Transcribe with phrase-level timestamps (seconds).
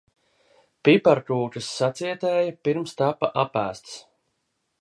[0.87, 3.97] Piparkūkas sacietēja, pirms tapa apēstas.